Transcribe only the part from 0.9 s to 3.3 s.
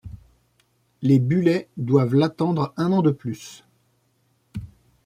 Les Bullets doivent l'attendre un an de